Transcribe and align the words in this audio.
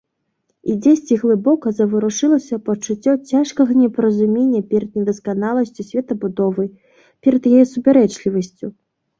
І 0.69 0.75
дзесьці 0.83 1.17
глыбока 1.23 1.73
заварушылася 1.79 2.59
пачуццё 2.69 3.13
цяжкага 3.29 3.71
непаразумення 3.83 4.61
перад 4.73 4.91
недасканаласцю 5.01 5.81
светабудовы, 5.91 6.65
перад 7.29 7.41
яе 7.53 7.65
супярэчлівасцю. 7.75 8.67